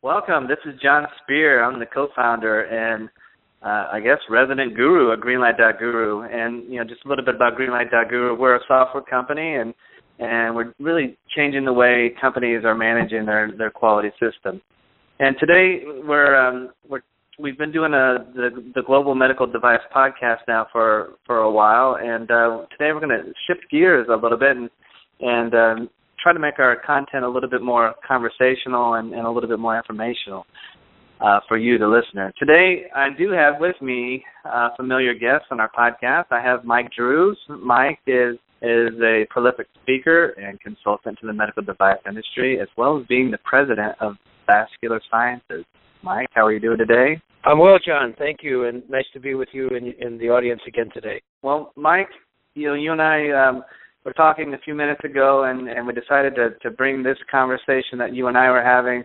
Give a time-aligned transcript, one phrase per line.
[0.00, 0.46] Welcome.
[0.46, 1.64] This is John Speer.
[1.64, 3.08] I'm the co-founder and
[3.64, 6.22] uh, I guess resident guru at Greenlight.guru.
[6.22, 8.38] And you know, just a little bit about Greenlight.guru.
[8.38, 9.74] We're a software company, and
[10.20, 14.62] and we're really changing the way companies are managing their their quality system.
[15.18, 17.02] And today we're um, we're
[17.40, 21.96] we've been doing a the, the global medical device podcast now for for a while,
[22.00, 24.70] and uh, today we're going to shift gears a little bit and
[25.18, 25.90] and um,
[26.22, 29.58] try to make our content a little bit more conversational and, and a little bit
[29.58, 30.46] more informational
[31.20, 32.32] uh, for you, the listener.
[32.38, 36.26] Today, I do have with me uh, familiar guests on our podcast.
[36.30, 37.38] I have Mike Drues.
[37.48, 42.98] Mike is is a prolific speaker and consultant to the medical device industry, as well
[42.98, 44.14] as being the president of
[44.46, 45.64] Vascular Sciences.
[46.02, 47.20] Mike, how are you doing today?
[47.44, 48.14] I'm well, John.
[48.18, 51.22] Thank you, and nice to be with you in, in the audience again today.
[51.42, 52.08] Well, Mike,
[52.54, 53.62] you know, you and I um,
[54.04, 57.98] were talking a few minutes ago, and, and we decided to, to bring this conversation
[57.98, 59.04] that you and I were having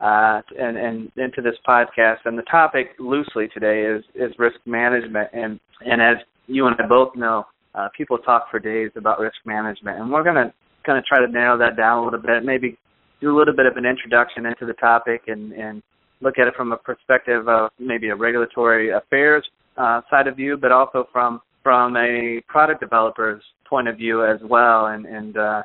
[0.00, 2.18] uh, and, and into this podcast.
[2.24, 5.30] And the topic loosely today is, is risk management.
[5.32, 9.36] And, and as you and I both know, uh, people talk for days about risk
[9.44, 10.52] management, and we're going to
[10.86, 12.78] kind of try to narrow that down a little bit, maybe
[13.20, 15.82] do a little bit of an introduction into the topic and, and
[16.20, 19.44] look at it from a perspective of maybe a regulatory affairs
[19.76, 24.38] uh, side of view, but also from from a product developer's point of view as
[24.44, 25.62] well, and and uh,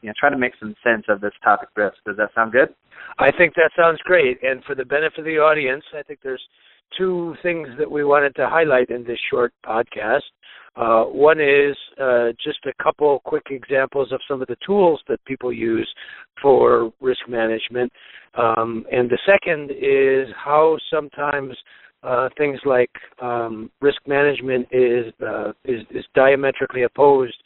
[0.00, 1.94] you know try to make some sense of this topic risk.
[2.04, 2.74] Does that sound good?
[3.18, 4.42] I think that sounds great.
[4.42, 6.42] And for the benefit of the audience, I think there's
[6.98, 10.20] two things that we wanted to highlight in this short podcast.
[10.74, 15.22] Uh, one is uh, just a couple quick examples of some of the tools that
[15.26, 15.88] people use
[16.40, 17.92] for risk management.
[18.34, 21.54] Um, and the second is how sometimes
[22.02, 27.36] uh, things like um, risk management is, uh, is, is diametrically opposed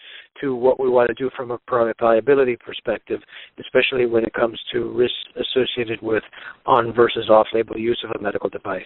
[0.40, 3.20] to what we want to do from a product liability perspective,
[3.58, 6.22] especially when it comes to risks associated with
[6.66, 8.84] on versus off-label use of a medical device.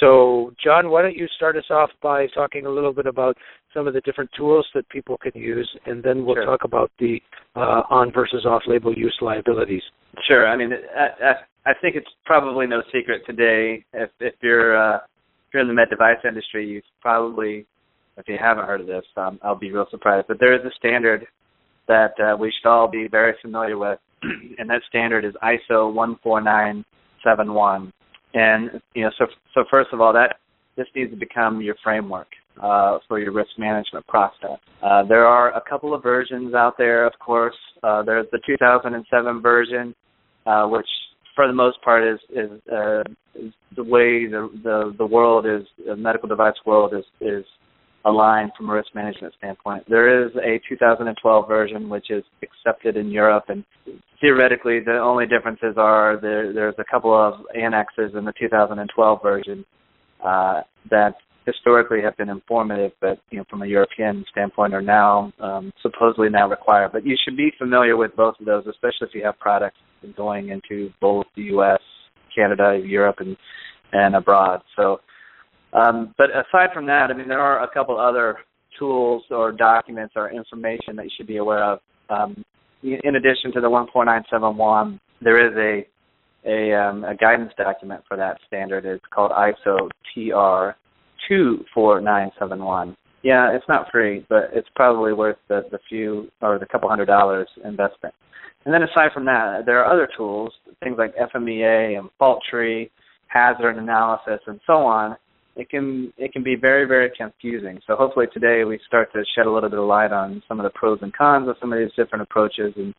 [0.00, 3.36] So, John, why don't you start us off by talking a little bit about
[3.74, 6.46] some of the different tools that people can use, and then we'll sure.
[6.46, 7.20] talk about the
[7.54, 9.82] uh, on versus off-label use liabilities.
[10.26, 10.46] Sure.
[10.46, 10.70] I mean,
[11.66, 15.74] I, think it's probably no secret today if if you're uh, if you're in the
[15.74, 17.66] med device industry, you've probably
[18.16, 20.26] if you haven't heard of this, um, I'll be real surprised.
[20.28, 21.26] But there is a standard
[21.88, 23.98] that uh, we should all be very familiar with,
[24.58, 27.92] and that standard is ISO 14971.
[28.34, 30.36] And you know, so so first of all, that
[30.76, 32.28] this needs to become your framework
[32.62, 34.58] uh, for your risk management process.
[34.82, 37.56] Uh, there are a couple of versions out there, of course.
[37.82, 39.94] Uh, there's the 2007 version,
[40.46, 40.86] uh, which
[41.36, 43.02] for the most part is is, uh,
[43.36, 47.44] is the way the, the the world is the medical device world is is
[48.06, 49.84] aligned from a risk management standpoint.
[49.88, 53.64] There is a 2012 version which is accepted in Europe, and
[54.20, 59.64] theoretically the only differences are there, there's a couple of annexes in the 2012 version
[60.24, 65.32] uh, that historically have been informative, but you know from a European standpoint are now
[65.40, 66.90] um, supposedly now required.
[66.92, 69.78] But you should be familiar with both of those, especially if you have products
[70.16, 71.80] going into both the U.S.,
[72.34, 73.36] Canada, Europe, and
[73.92, 74.62] and abroad.
[74.76, 75.00] So
[75.72, 78.38] um, but aside from that, I mean, there are a couple other
[78.78, 81.80] tools or documents or information that you should be aware of.
[82.08, 82.44] Um,
[82.82, 85.86] in addition to the 14971, there is a
[86.48, 88.84] a, um, a guidance document for that standard.
[88.84, 90.78] It's called ISO TR
[91.28, 92.96] 24971.
[93.22, 97.06] Yeah, it's not free, but it's probably worth the, the few or the couple hundred
[97.06, 98.14] dollars investment.
[98.64, 102.90] And then aside from that, there are other tools, things like FMEA and fault tree,
[103.28, 105.16] hazard analysis, and so on,
[105.56, 107.80] it can it can be very very confusing.
[107.86, 110.64] So hopefully today we start to shed a little bit of light on some of
[110.64, 112.94] the pros and cons of some of these different approaches and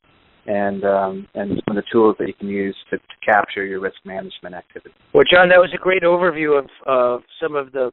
[0.47, 3.79] and um, and some of the tools that you can use to, to capture your
[3.79, 4.95] risk management activity.
[5.13, 7.91] Well, John, that was a great overview of uh, some of the,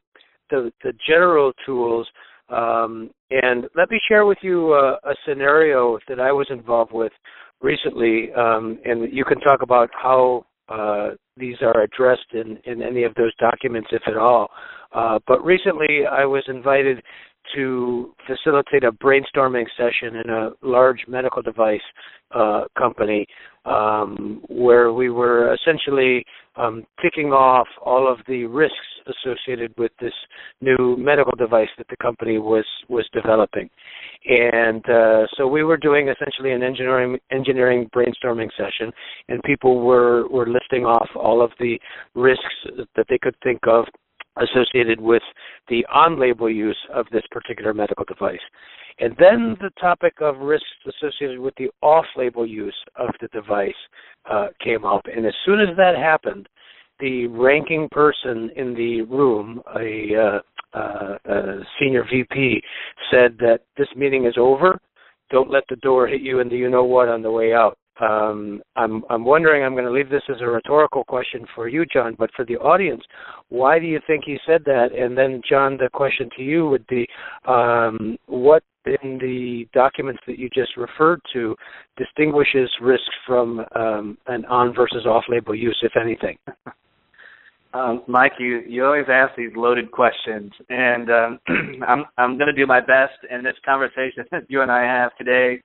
[0.51, 2.07] the, the general tools.
[2.49, 7.13] Um, and let me share with you uh, a scenario that I was involved with
[7.63, 13.05] recently, um, and you can talk about how uh, these are addressed in, in any
[13.05, 14.49] of those documents, if at all.
[14.95, 17.03] Uh, but recently, I was invited
[17.55, 21.81] to facilitate a brainstorming session in a large medical device
[22.35, 23.27] uh, company
[23.65, 26.25] um, where we were essentially
[26.57, 28.77] um, ticking off all of the risks
[29.07, 30.13] associated with this
[30.61, 33.69] new medical device that the company was was developing.
[34.27, 38.93] And uh, so we were doing essentially an engineering engineering brainstorming session,
[39.29, 41.79] and people were were listing off all of the
[42.15, 42.55] risks
[42.97, 43.85] that they could think of
[44.37, 45.23] associated with
[45.69, 48.41] the on-label use of this particular medical device.
[49.01, 53.73] And then the topic of risks associated with the off-label use of the device
[54.31, 55.03] uh, came up.
[55.15, 56.49] And as soon as that happened,
[57.01, 62.63] the ranking person in the room, a, uh, uh, a senior VP,
[63.11, 64.81] said that this meeting is over.
[65.31, 67.77] Don't let the door hit you into you know what on the way out.
[68.01, 69.65] Um, I'm I'm wondering.
[69.65, 72.57] I'm going to leave this as a rhetorical question for you, John, but for the
[72.57, 73.03] audience,
[73.51, 74.89] why do you think he said that?
[74.97, 77.07] And then, John, the question to you would be,
[77.47, 81.55] um, what in the documents that you just referred to
[81.97, 86.37] distinguishes risk from um, an on versus off-label use, if anything?
[87.75, 91.41] Um, Mike, you, you always ask these loaded questions, and um,
[91.89, 95.11] I'm I'm going to do my best in this conversation that you and I have
[95.17, 95.61] today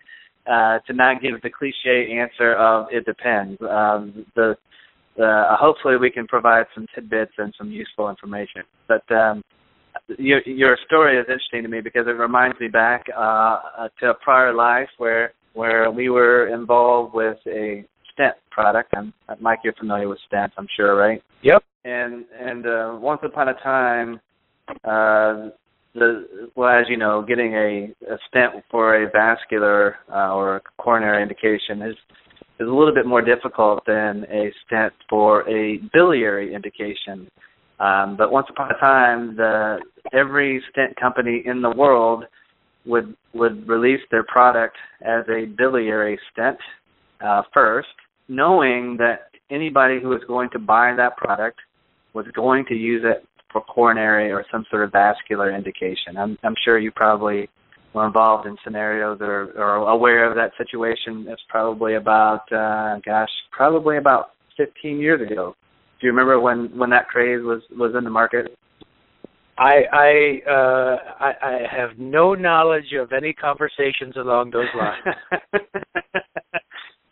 [0.47, 3.59] uh, to not give the cliche answer of it depends.
[3.61, 4.55] Um, the
[5.21, 8.63] uh, hopefully we can provide some tidbits and some useful information.
[8.87, 9.43] But um,
[10.17, 14.13] your your story is interesting to me because it reminds me back uh, to a
[14.13, 17.83] prior life where where we were involved with a
[18.13, 18.93] stent product.
[18.95, 21.21] And Mike, you're familiar with stents, I'm sure, right?
[21.41, 21.63] Yep.
[21.85, 24.19] And and uh, once upon a time,
[24.83, 25.49] uh,
[25.99, 30.61] the well, as you know, getting a, a stent for a vascular uh, or a
[30.77, 31.95] coronary indication is
[32.59, 37.29] is a little bit more difficult than a stent for a biliary indication.
[37.79, 39.79] Um, but once upon a time, the
[40.11, 42.25] every stent company in the world
[42.85, 46.57] would would release their product as a biliary stent
[47.21, 47.87] uh, first,
[48.27, 51.59] knowing that anybody who was going to buy that product
[52.13, 56.17] was going to use it for coronary or some sort of vascular indication.
[56.17, 57.49] I'm, I'm sure you probably
[57.93, 61.25] were involved in scenarios or, or aware of that situation.
[61.27, 65.55] It's probably about, uh, gosh, probably about 15 years ago.
[65.99, 68.57] Do you remember when when that craze was was in the market?
[69.57, 75.51] I I uh I, I have no knowledge of any conversations along those lines.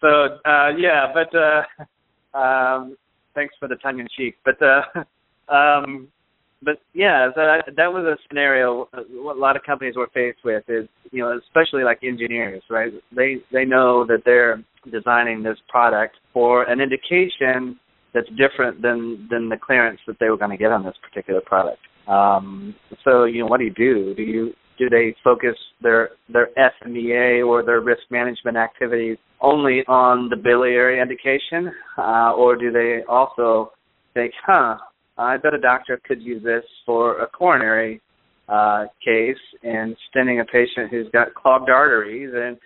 [0.02, 0.08] so
[0.46, 2.96] uh yeah, but uh um
[3.36, 4.36] thanks for the tongue in cheek.
[4.46, 6.08] But uh um
[6.64, 10.40] but yeah, that, that was a scenario uh, what a lot of companies were faced
[10.44, 12.92] with is you know especially like engineers, right?
[13.16, 17.80] They they know that they're designing this product for an indication
[18.14, 21.42] that's different than than the clearance that they were going to get on this particular
[21.42, 21.80] product.
[22.08, 22.74] Um,
[23.04, 24.16] so you know, what do you do?
[24.16, 30.30] Do you do they focus their their FMEA or their risk management activities only on
[30.30, 33.72] the biliary indication, uh, or do they also
[34.14, 34.78] think, huh,
[35.18, 38.02] I bet a doctor could use this for a coronary
[38.48, 42.58] uh, case and stenting a patient who's got clogged arteries, and,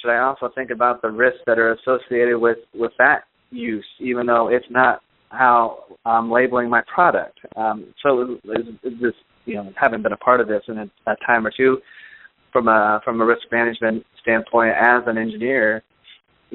[0.00, 4.26] should I also think about the risks that are associated with with that use, even
[4.26, 5.00] though it's not
[5.30, 7.38] how I'm labeling my product.
[7.56, 9.14] Um, so this,
[9.46, 11.78] you know, having been a part of this in a, a time or two,
[12.52, 15.82] from a from a risk management standpoint, as an engineer,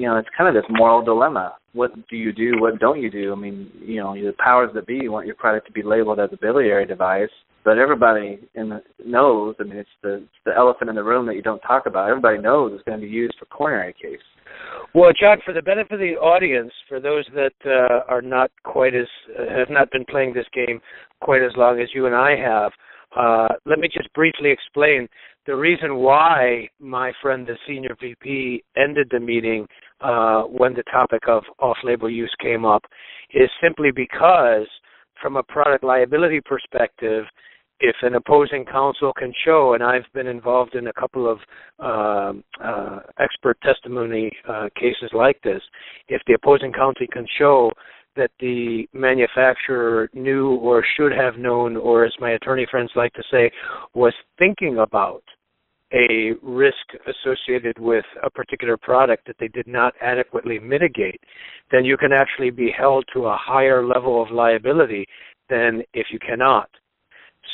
[0.00, 1.56] you know, it's kind of this moral dilemma.
[1.74, 2.52] What do you do?
[2.58, 3.32] What don't you do?
[3.32, 6.30] I mean, you know, the powers that be want your product to be labeled as
[6.32, 7.28] a biliary device,
[7.66, 9.56] but everybody in the, knows.
[9.60, 12.08] I mean, it's the it's the elephant in the room that you don't talk about.
[12.08, 14.24] Everybody knows it's going to be used for coronary case.
[14.94, 18.94] Well, John, for the benefit of the audience, for those that uh, are not quite
[18.94, 19.06] as
[19.38, 20.80] uh, have not been playing this game
[21.20, 22.72] quite as long as you and I have,
[23.14, 25.08] uh, let me just briefly explain
[25.46, 29.66] the reason why my friend, the senior VP, ended the meeting
[30.00, 32.82] uh, when the topic of off-label use came up
[33.32, 34.66] is simply because,
[35.20, 37.24] from a product liability perspective,
[37.80, 41.38] if an opposing counsel can show, and I've been involved in a couple of
[41.78, 42.32] uh,
[42.62, 45.62] uh, expert testimony uh, cases like this,
[46.08, 47.72] if the opposing counsel can show
[48.16, 53.22] that the manufacturer knew or should have known, or as my attorney friends like to
[53.30, 53.50] say,
[53.94, 55.22] was thinking about
[55.92, 61.20] a risk associated with a particular product that they did not adequately mitigate,
[61.70, 65.06] then you can actually be held to a higher level of liability
[65.48, 66.70] than if you cannot.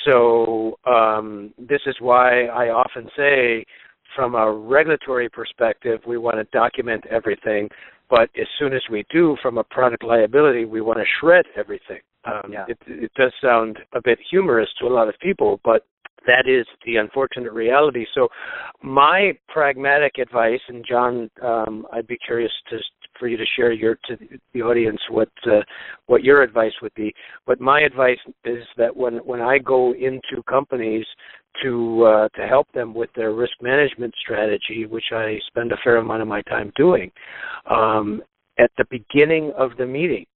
[0.04, 3.64] So um, this is why I often say,
[4.14, 7.68] from a regulatory perspective, we want to document everything,
[8.08, 12.00] but as soon as we do, from a product liability, we want to shred everything.
[12.24, 12.64] Um, yeah.
[12.68, 15.86] it, it does sound a bit humorous to a lot of people, but
[16.26, 18.04] that is the unfortunate reality.
[18.14, 18.28] So,
[18.82, 22.78] my pragmatic advice, and John, um, I'd be curious to
[23.18, 24.16] for you to share your to
[24.52, 25.60] the audience what uh,
[26.06, 27.14] what your advice would be.
[27.46, 31.06] But my advice is that when when I go into companies
[31.62, 35.96] to uh, to help them with their risk management strategy, which I spend a fair
[35.96, 37.10] amount of my time doing,
[37.70, 38.22] um,
[38.58, 40.26] at the beginning of the meeting,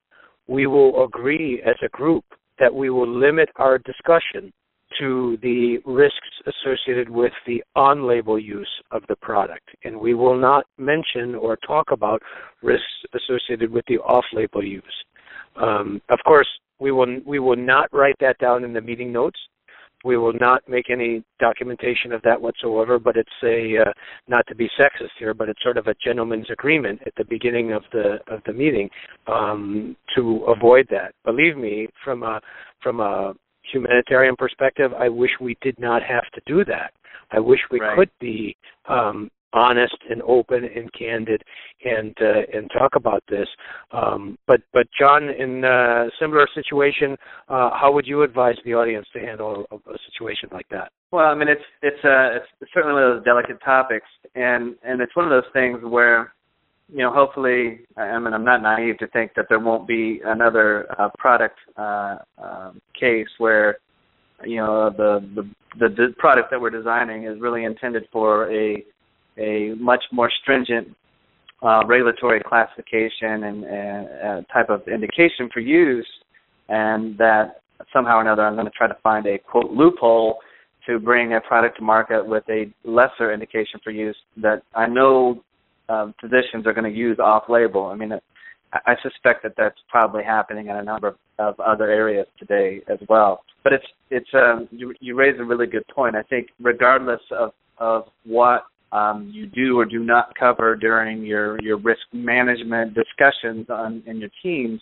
[0.46, 2.24] we will agree as a group
[2.58, 4.52] that we will limit our discussion
[4.98, 6.16] to the risks
[6.46, 9.68] associated with the on label use of the product.
[9.84, 12.22] And we will not mention or talk about
[12.62, 14.82] risks associated with the off label use.
[15.56, 19.38] Um, of course, we will, we will not write that down in the meeting notes.
[20.02, 23.92] We will not make any documentation of that whatsoever, but it's a uh,
[24.28, 27.72] not to be sexist here, but it's sort of a gentleman's agreement at the beginning
[27.72, 28.88] of the of the meeting
[29.26, 31.12] um, to avoid that.
[31.26, 32.40] Believe me, from a
[32.82, 33.34] from a
[33.72, 36.92] humanitarian perspective, I wish we did not have to do that.
[37.32, 37.96] I wish we right.
[37.96, 38.56] could be
[38.88, 41.42] um, honest and open and candid
[41.84, 43.48] and uh, and talk about this.
[43.92, 47.16] Um, but but John, in a similar situation,
[47.48, 50.90] uh, how would you advise the audience to handle a, a situation like that?
[51.12, 55.00] Well, I mean, it's it's uh, it's certainly one of those delicate topics, and and
[55.00, 56.32] it's one of those things where
[56.92, 60.86] you know, hopefully, I mean, I'm not naive to think that there won't be another
[60.98, 62.16] uh, product uh,
[62.70, 63.78] um, case where,
[64.44, 65.42] you know, the, the
[65.78, 68.84] the the product that we're designing is really intended for a
[69.38, 70.88] a much more stringent
[71.62, 76.08] uh, regulatory classification and, and uh, type of indication for use,
[76.68, 77.60] and that
[77.92, 80.38] somehow or another I'm going to try to find a quote loophole
[80.86, 85.42] to bring a product to market with a lesser indication for use that I know
[85.88, 87.86] um, physicians are going to use off-label.
[87.86, 88.12] I mean,
[88.72, 92.98] I suspect that that's probably happening in a number of, of other areas today as
[93.08, 93.42] well.
[93.64, 96.14] But it's it's um, you you raise a really good point.
[96.14, 101.60] I think regardless of of what um, you do or do not cover during your
[101.62, 104.80] your risk management discussions on in your teams,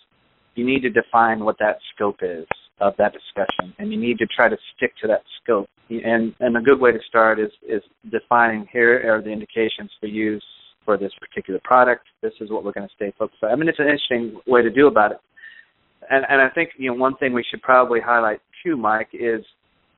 [0.55, 2.47] you need to define what that scope is
[2.81, 5.69] of that discussion, and you need to try to stick to that scope.
[5.89, 10.07] And and a good way to start is is defining here are the indications for
[10.07, 10.45] use
[10.89, 12.07] for this particular product.
[12.23, 13.51] This is what we're going to stay focused on.
[13.51, 15.19] I mean, it's an interesting way to do about it.
[16.09, 19.41] And, and I think you know one thing we should probably highlight too, Mike, is,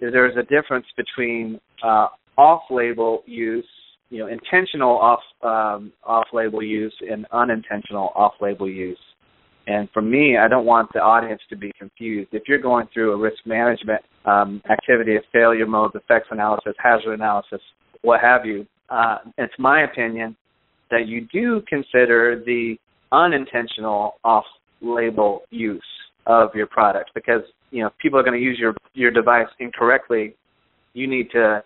[0.01, 3.65] is there's a difference between uh, off-label use,
[4.09, 8.99] you know, intentional off um, off-label use and unintentional off-label use.
[9.69, 12.31] And for me, I don't want the audience to be confused.
[12.33, 17.13] If you're going through a risk management um, activity of failure modes, effects analysis, hazard
[17.13, 17.61] analysis,
[18.03, 20.35] what have you, uh, it's my opinion
[20.91, 22.77] that you do consider the
[23.13, 25.83] unintentional off-label use
[26.27, 27.11] of your product?
[27.15, 30.35] Because you know people are going to use your your device incorrectly.
[30.95, 31.63] You need to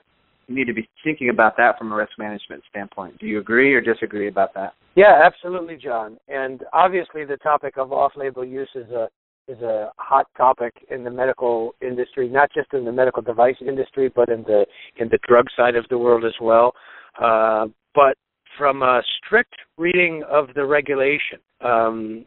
[0.47, 3.19] you need to be thinking about that from a risk management standpoint.
[3.19, 4.75] Do you agree or disagree about that?
[4.95, 6.19] Yeah absolutely john.
[6.29, 9.09] And obviously the topic of off-label use is a
[9.47, 14.11] is a hot topic in the medical industry not just in the medical device industry
[14.15, 14.67] but in the
[14.97, 16.73] in the drug side of the world as well.
[17.21, 18.17] Uh, but
[18.57, 22.27] from a strict reading of the regulation um,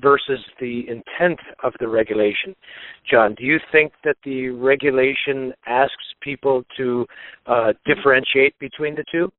[0.00, 2.54] versus the intent of the regulation.
[3.10, 7.06] John, do you think that the regulation asks people to
[7.46, 9.30] uh, differentiate between the two?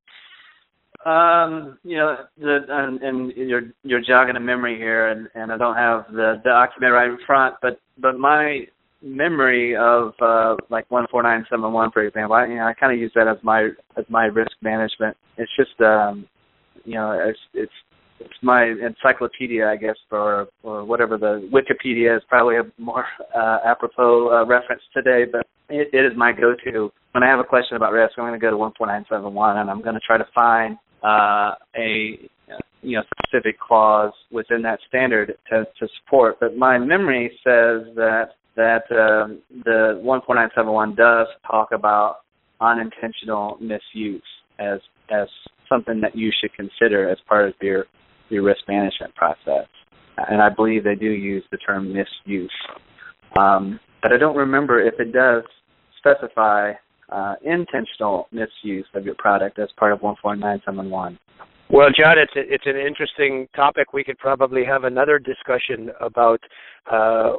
[1.08, 5.56] Um, you know, the and, and you're you're jogging a memory here, and, and I
[5.56, 8.66] don't have the document right in front, but but my
[9.02, 12.34] memory of uh, like 14971, for example.
[12.34, 15.16] I, you know, I kind of use that as my as my risk management.
[15.36, 16.26] It's just um,
[16.84, 17.72] you know, it's it's
[18.20, 23.58] it's my encyclopedia, I guess, or or whatever the Wikipedia is probably a more uh,
[23.64, 27.76] apropos uh, reference today, but it, it is my go-to when I have a question
[27.76, 28.14] about risk.
[28.18, 32.18] I'm going to go to 14971, and I'm going to try to find uh, a
[32.82, 36.38] you know specific clause within that standard to, to support.
[36.40, 42.16] But my memory says that that um, the 14971 does talk about
[42.60, 44.22] unintentional misuse
[44.58, 45.28] as as
[45.66, 47.86] something that you should consider as part of your
[48.28, 49.66] your risk management process.
[50.18, 52.52] And I believe they do use the term misuse.
[53.38, 55.44] Um, but I don't remember if it does
[55.96, 56.72] specify
[57.10, 61.18] uh, intentional misuse of your product as part of 14971.
[61.72, 63.92] Well, John, it's a, it's an interesting topic.
[63.92, 66.40] We could probably have another discussion about
[66.90, 67.34] uh,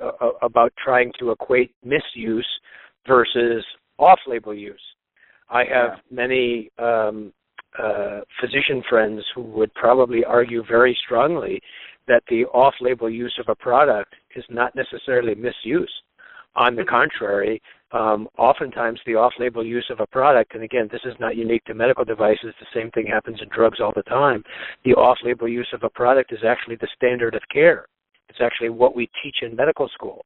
[0.00, 2.48] uh, about trying to equate misuse
[3.06, 3.64] versus
[3.98, 4.80] off-label use.
[5.50, 6.00] I have yeah.
[6.10, 7.32] many um,
[7.78, 11.60] uh, physician friends who would probably argue very strongly
[12.06, 15.92] that the off-label use of a product is not necessarily misuse.
[16.56, 16.90] On the mm-hmm.
[16.90, 21.64] contrary, um, oftentimes the off-label use of a product, and again, this is not unique
[21.64, 22.54] to medical devices.
[22.58, 24.42] The same thing happens in drugs all the time.
[24.84, 27.86] The off-label use of a product is actually the standard of care.
[28.28, 30.24] It's actually what we teach in medical school.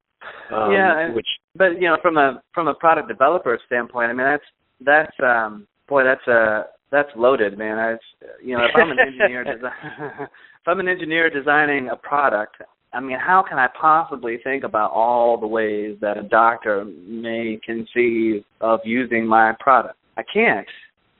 [0.53, 4.27] Um, yeah, which but you know from a from a product developer standpoint, I mean
[4.27, 4.45] that's
[4.85, 7.79] that's um boy that's a uh, that's loaded, man.
[7.79, 7.97] I
[8.43, 12.57] you know if I'm an engineer desi- if I'm an engineer designing a product,
[12.93, 17.59] I mean, how can I possibly think about all the ways that a doctor may
[17.65, 19.97] conceive of using my product?
[20.17, 20.69] I can't.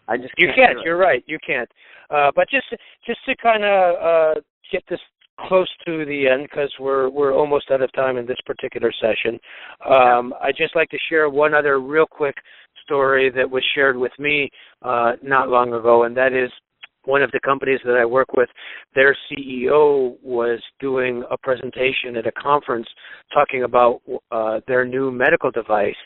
[0.07, 0.75] I just you can't.
[0.75, 0.79] can't.
[0.85, 1.25] You're right.
[1.27, 1.69] You can't.
[2.11, 2.67] Uh, but just
[3.07, 5.01] just to kind of uh, get this
[5.49, 9.39] close to the end because we're we're almost out of time in this particular session.
[9.89, 12.37] Um, I'd just like to share one other real quick
[12.85, 14.51] story that was shared with me
[14.83, 16.51] uh, not long ago, and that is
[17.05, 18.49] one of the companies that I work with,
[18.95, 22.87] their CEO was doing a presentation at a conference
[23.33, 25.97] talking about uh, their new medical device.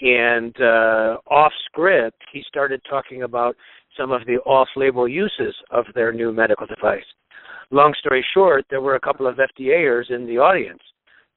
[0.00, 3.54] And uh, off script, he started talking about
[3.98, 7.04] some of the off label uses of their new medical device.
[7.70, 10.82] Long story short, there were a couple of FDAers in the audience.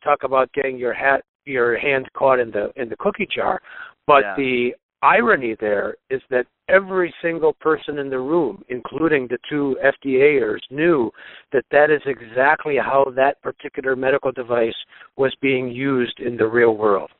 [0.04, 3.62] Talk about getting your hat your hand caught in the in the cookie jar.
[4.08, 4.36] But Yeah.
[4.36, 10.62] the irony there is that every single person in the room, including the two FDAers,
[10.72, 11.12] knew
[11.52, 14.75] that that is exactly how that particular medical device
[15.18, 17.12] was being used in the real world.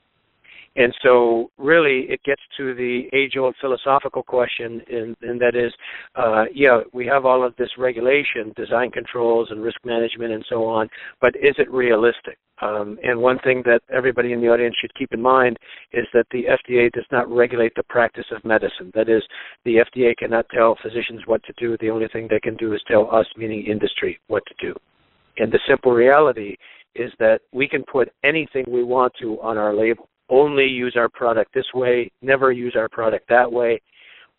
[0.76, 5.72] And so, really, it gets to the age-old philosophical question, and, and that is,
[6.16, 10.66] uh, yeah, we have all of this regulation, design controls, and risk management, and so
[10.66, 10.90] on,
[11.22, 12.38] but is it realistic?
[12.62, 15.58] Um, and one thing that everybody in the audience should keep in mind
[15.92, 18.92] is that the FDA does not regulate the practice of medicine.
[18.96, 19.22] That is,
[19.66, 21.78] the FDA cannot tell physicians what to do.
[21.78, 24.76] The only thing they can do is tell us, meaning industry, what to do.
[25.38, 26.56] And the simple reality
[26.96, 30.08] is that we can put anything we want to on our label.
[30.34, 33.80] Only use our product this way, never use our product that way.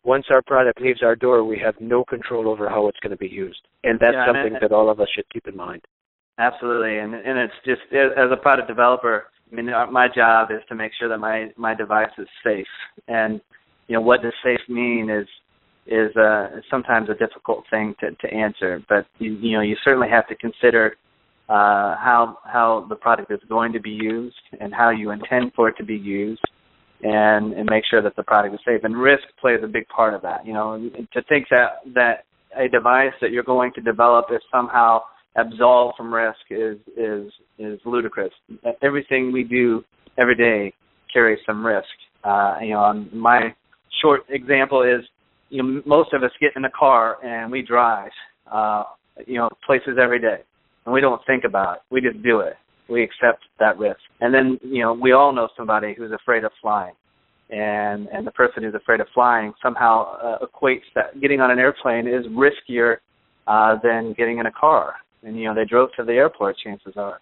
[0.03, 3.17] Once our product leaves our door, we have no control over how it's going to
[3.17, 3.61] be used.
[3.85, 5.83] And that's Yeah, and something I- that all of us should keep in mind.
[6.37, 9.29] Absolutely, and and it's just as a product developer.
[9.53, 12.67] I mean, my job is to make sure that my my device is safe,
[13.07, 13.41] and
[13.87, 15.29] you know what does safe mean is
[15.87, 18.83] is uh, sometimes a difficult thing to to answer.
[18.89, 20.97] But you, you know, you certainly have to consider
[21.49, 25.69] uh, how how the product is going to be used and how you intend for
[25.69, 26.43] it to be used,
[27.03, 28.81] and and make sure that the product is safe.
[28.85, 30.47] And risk plays a big part of that.
[30.47, 32.25] You know, to think that that
[32.57, 35.03] a device that you're going to develop is somehow
[35.37, 38.33] absolved from risk is is is ludicrous.
[38.83, 39.85] Everything we do
[40.19, 40.73] every day
[41.13, 41.89] carries some risk.
[42.23, 43.54] Uh, you know, um, my
[44.02, 45.04] short example is,
[45.50, 48.11] you know, most of us get in a car and we drive,
[48.50, 48.85] uh,
[49.26, 50.39] you know, places every day,
[50.84, 51.82] and we don't think about it.
[51.90, 52.54] We just do it.
[52.88, 56.52] We accept that risk, and then you know, we all know somebody who's afraid of
[56.60, 56.94] flying.
[57.50, 61.58] And and the person who's afraid of flying somehow uh, equates that getting on an
[61.58, 62.97] airplane is riskier
[63.47, 64.94] uh, than getting in a car
[65.25, 66.56] and you know they drove to the airport.
[66.62, 67.20] Chances are,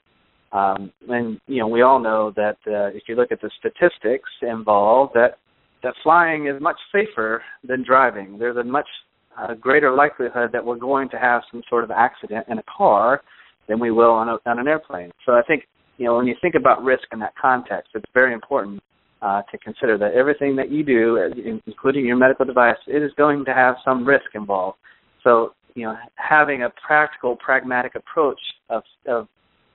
[0.52, 4.28] um, and you know we all know that uh, if you look at the statistics
[4.42, 5.38] involved, that
[5.82, 8.38] that flying is much safer than driving.
[8.38, 8.88] There's a much
[9.38, 13.22] uh, greater likelihood that we're going to have some sort of accident in a car
[13.72, 15.10] than we will on, a, on an airplane.
[15.24, 15.64] So I think
[15.96, 18.82] you know when you think about risk in that context, it's very important
[19.22, 21.32] uh, to consider that everything that you do,
[21.66, 24.76] including your medical device, it is going to have some risk involved.
[25.24, 29.26] So you know, having a practical, pragmatic approach of, of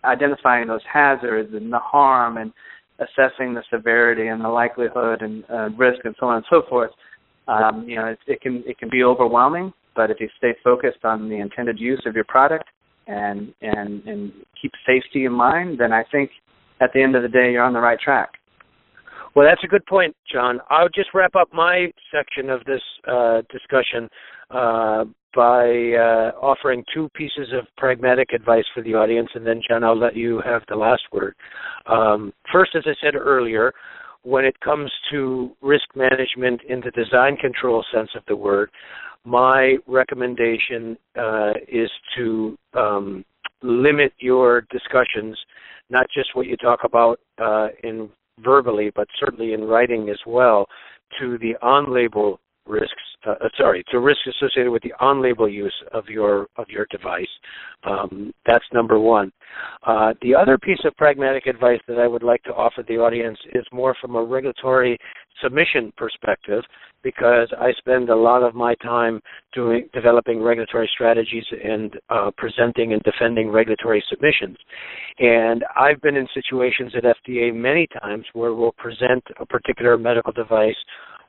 [0.04, 2.54] identifying those hazards and the harm and
[3.00, 6.92] assessing the severity and the likelihood and uh, risk and so on and so forth.
[7.48, 11.04] Um, you know, it, it can it can be overwhelming, but if you stay focused
[11.04, 12.66] on the intended use of your product
[13.08, 16.32] and and and keep safety in mind, then I think
[16.82, 18.30] at the end of the day you're on the right track.
[19.36, 20.60] Well, that's a good point, John.
[20.70, 24.10] I'll just wrap up my section of this uh, discussion
[24.50, 29.84] uh, by uh, offering two pieces of pragmatic advice for the audience, and then, John,
[29.84, 31.36] I'll let you have the last word.
[31.86, 33.74] Um, first, as I said earlier,
[34.28, 38.70] when it comes to risk management in the design control sense of the word,
[39.24, 43.24] my recommendation uh, is to um,
[43.63, 45.38] limit your discussions,
[45.90, 48.10] not just what you talk about uh, in
[48.44, 50.68] verbally, but certainly in writing as well,
[51.18, 52.38] to the on-label
[52.68, 52.94] risks.
[53.26, 57.28] Uh, sorry, to risks associated with the on-label use of your of your device.
[57.84, 59.32] Um, that's number one.
[59.86, 63.40] Uh, the other piece of pragmatic advice that I would like to offer the audience
[63.54, 64.98] is more from a regulatory
[65.42, 66.64] submission perspective,
[67.04, 69.22] because I spend a lot of my time
[69.54, 74.58] doing developing regulatory strategies and uh, presenting and defending regulatory submissions.
[75.20, 80.34] And I've been in situations at FDA many times where we'll present a particular medical
[80.34, 80.76] device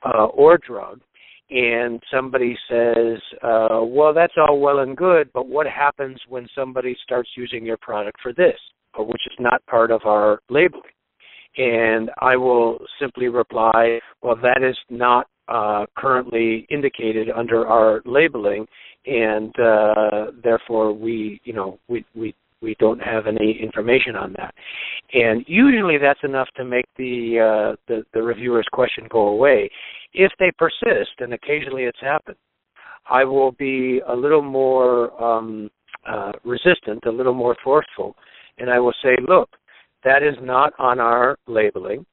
[0.04, 1.00] uh, or drug,
[1.50, 6.96] and somebody says, uh, "Well, that's all well and good, but what happens when somebody
[7.02, 8.58] starts using your product for this,
[8.94, 10.82] or which is not part of our labeling?"
[11.56, 18.66] And I will simply reply, "Well, that is not uh, currently indicated under our labeling,
[19.06, 24.54] and uh, therefore we, you know, we we we don't have any information on that.
[25.12, 29.70] And usually that's enough to make the uh, the, the reviewer's question go away.
[30.12, 32.36] If they persist, and occasionally it's happened,
[33.08, 35.70] I will be a little more um,
[36.08, 38.16] uh, resistant, a little more forceful,
[38.58, 39.50] and I will say, look,
[40.04, 42.04] that is not on our labeling.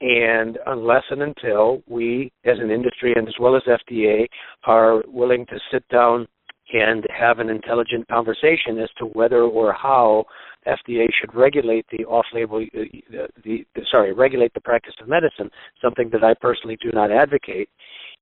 [0.00, 4.26] And unless and until we, as an industry and as well as FDA,
[4.64, 6.28] are willing to sit down
[6.72, 10.24] and have an intelligent conversation as to whether or how
[10.66, 15.50] FDA should regulate the off-label, uh, the, the, sorry, regulate the practice of medicine,
[15.82, 17.68] something that I personally do not advocate.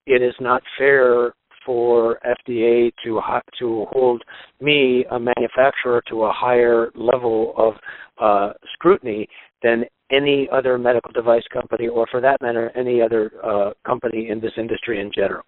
[0.06, 3.20] It is not fair for FDA to
[3.59, 4.22] to hold
[4.61, 7.74] me, a manufacturer, to a higher level of
[8.20, 9.28] uh, scrutiny
[9.64, 14.40] than any other medical device company, or for that matter, any other uh, company in
[14.40, 15.42] this industry in general.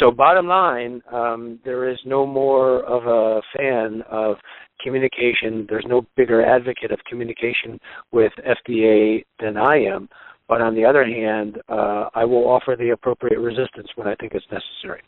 [0.00, 4.36] So, bottom line, um, there is no more of a fan of
[4.82, 5.66] communication.
[5.68, 7.78] There's no bigger advocate of communication
[8.12, 10.08] with FDA than I am.
[10.48, 14.32] But on the other hand, uh, I will offer the appropriate resistance when I think
[14.34, 15.00] it's necessary.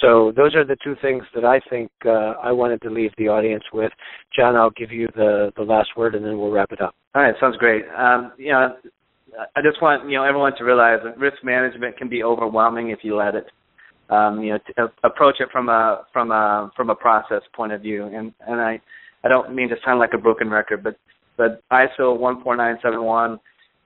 [0.00, 3.28] So those are the two things that I think uh, I wanted to leave the
[3.28, 3.90] audience with.
[4.36, 6.94] John, I'll give you the the last word, and then we'll wrap it up.
[7.14, 7.84] All right, sounds great.
[7.96, 8.76] Um, you know,
[9.56, 13.00] I just want you know everyone to realize that risk management can be overwhelming if
[13.02, 13.46] you let it.
[14.10, 17.82] Um, you know, to approach it from a from a from a process point of
[17.82, 18.80] view, and and I
[19.24, 20.96] I don't mean to sound like a broken record, but
[21.36, 23.38] but ISO 14971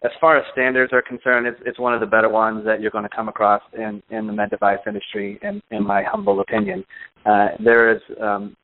[0.04, 2.90] as far as standards are concerned, it's, it's one of the better ones that you're
[2.90, 6.84] going to come across in, in the med device industry, in, in my humble opinion.
[7.24, 8.56] Uh, there is um,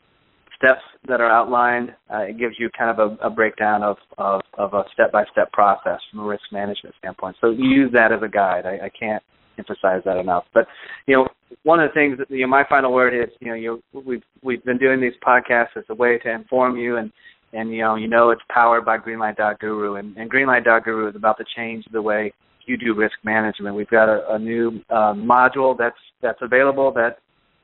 [0.57, 1.94] steps that are outlined.
[2.12, 6.01] Uh, it gives you kind of a, a breakdown of, of, of a step-by-step process
[6.11, 7.37] from a risk management standpoint.
[7.40, 8.66] So use that as a guide.
[8.66, 9.23] I, I can't
[9.59, 10.44] emphasize that enough.
[10.53, 10.66] But
[11.07, 11.29] you know,
[11.62, 14.22] one of the things that you know, my final word is, you know, you we've
[14.42, 17.12] we've been doing these podcasts as a way to inform you and
[17.52, 21.44] and you know you know it's powered by Greenlight.guru, and, and Greenlight.guru is about to
[21.56, 22.32] change the way
[22.66, 23.74] you do risk management.
[23.74, 27.18] We've got a, a new uh, module that's that's available that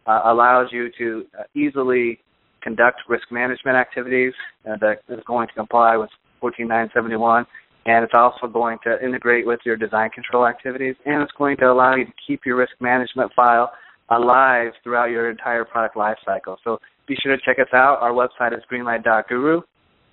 [0.06, 2.20] uh, allows you to uh, easily
[2.62, 4.32] conduct risk management activities
[4.68, 7.44] uh, that is going to comply with 14971
[7.86, 11.66] and it's also going to integrate with your design control activities and it's going to
[11.66, 13.70] allow you to keep your risk management file
[14.10, 16.56] alive throughout your entire product lifecycle.
[16.64, 17.98] So be sure to check us out.
[18.00, 19.60] Our website is greenlight.guru.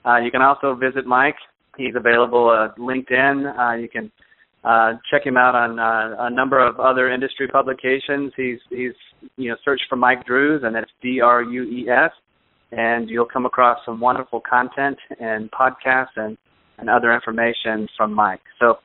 [0.05, 1.35] Uh, you can also visit Mike.
[1.77, 3.57] He's available at LinkedIn.
[3.57, 4.11] Uh, you can
[4.63, 8.31] uh, check him out on uh, a number of other industry publications.
[8.35, 8.93] He's he's
[9.37, 12.11] you know search for Mike Drues and that's D R U E S,
[12.71, 16.37] and you'll come across some wonderful content and podcasts and
[16.77, 18.41] and other information from Mike.
[18.59, 18.77] So.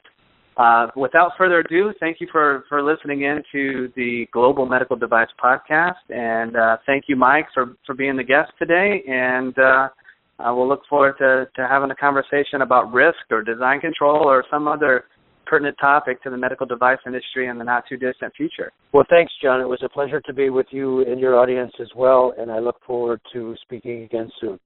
[0.59, 5.29] Uh, without further ado, thank you for, for listening in to the Global Medical Device
[5.39, 9.03] Podcast, and uh, thank you, Mike, for, for being the guest today.
[9.07, 9.89] And uh,
[10.39, 14.67] we'll look forward to, to having a conversation about risk or design control or some
[14.67, 15.05] other
[15.47, 18.73] pertinent topic to the medical device industry in the not too distant future.
[18.93, 19.61] Well, thanks, John.
[19.61, 22.59] It was a pleasure to be with you and your audience as well, and I
[22.59, 24.59] look forward to speaking again soon.